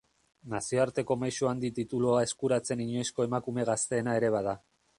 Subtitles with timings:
[0.53, 4.57] Nazioarteko maisu handi titulua eskuratzen inoizko emakume gazteena ere bada.